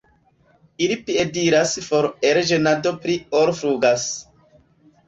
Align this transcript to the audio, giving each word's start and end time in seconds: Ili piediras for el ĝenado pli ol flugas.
Ili 0.85 0.95
piediras 1.09 1.75
for 1.89 2.09
el 2.31 2.43
ĝenado 2.53 2.95
pli 3.05 3.21
ol 3.43 3.57
flugas. 3.61 4.13